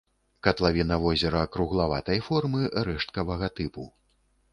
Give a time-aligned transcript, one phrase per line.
[0.45, 3.87] Катлавіна возера круглаватай формы, рэшткавага тыпу.